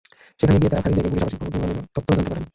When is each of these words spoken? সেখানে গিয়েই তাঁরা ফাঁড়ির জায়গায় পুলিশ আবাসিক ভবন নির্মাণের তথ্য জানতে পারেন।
সেখানে 0.39 0.57
গিয়েই 0.61 0.71
তাঁরা 0.73 0.83
ফাঁড়ির 0.83 0.97
জায়গায় 1.03 1.09
পুলিশ 1.11 1.23
আবাসিক 1.23 1.39
ভবন 1.43 1.51
নির্মাণের 1.57 1.87
তথ্য 1.95 2.07
জানতে 2.15 2.29
পারেন। 2.31 2.45